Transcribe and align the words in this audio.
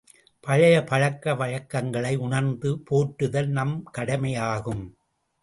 பழைய 0.43 0.83
பழக்க 0.83 1.35
வழக்கங்களை 1.35 2.15
உணர்ந்து 2.17 2.79
போற்றுதல் 2.79 3.47
நம் 3.47 3.83
கடமையாகும். 3.91 4.83